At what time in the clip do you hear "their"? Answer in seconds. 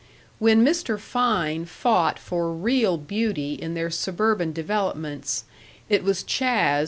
3.75-3.91